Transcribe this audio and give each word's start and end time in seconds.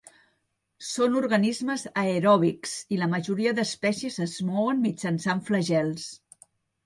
Són 0.91 1.17
organismes 1.19 1.83
aeròbics 2.03 2.73
i 2.97 2.97
la 3.01 3.09
majoria 3.13 3.53
d'espècies 3.59 4.17
es 4.25 4.33
mouen 4.49 4.83
mitjançant 4.89 5.45
flagels. 5.51 6.09